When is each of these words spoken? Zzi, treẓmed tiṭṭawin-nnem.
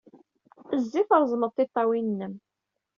Zzi, 0.81 1.01
treẓmed 1.09 1.51
tiṭṭawin-nnem. 1.55 2.33